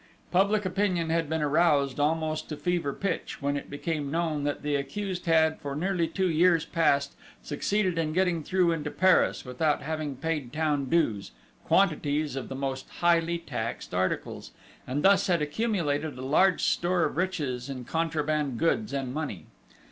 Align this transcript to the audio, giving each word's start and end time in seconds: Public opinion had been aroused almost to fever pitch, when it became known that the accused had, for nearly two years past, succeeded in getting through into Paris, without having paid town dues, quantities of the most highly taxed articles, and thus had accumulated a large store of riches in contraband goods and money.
Public 0.31 0.65
opinion 0.65 1.11
had 1.11 1.29
been 1.29 1.43
aroused 1.43 1.99
almost 1.99 2.49
to 2.49 2.57
fever 2.57 2.91
pitch, 2.91 3.39
when 3.39 3.55
it 3.55 3.69
became 3.69 4.09
known 4.09 4.45
that 4.45 4.63
the 4.63 4.75
accused 4.75 5.27
had, 5.27 5.59
for 5.61 5.75
nearly 5.75 6.07
two 6.07 6.27
years 6.27 6.65
past, 6.65 7.13
succeeded 7.43 7.99
in 7.99 8.11
getting 8.11 8.41
through 8.43 8.71
into 8.71 8.89
Paris, 8.89 9.45
without 9.45 9.83
having 9.83 10.15
paid 10.15 10.51
town 10.51 10.85
dues, 10.85 11.33
quantities 11.65 12.35
of 12.35 12.49
the 12.49 12.55
most 12.55 12.89
highly 13.01 13.37
taxed 13.37 13.93
articles, 13.93 14.49
and 14.87 15.03
thus 15.03 15.27
had 15.27 15.39
accumulated 15.39 16.17
a 16.17 16.21
large 16.23 16.63
store 16.63 17.03
of 17.03 17.15
riches 17.15 17.69
in 17.69 17.85
contraband 17.85 18.57
goods 18.57 18.93
and 18.93 19.13
money. 19.13 19.45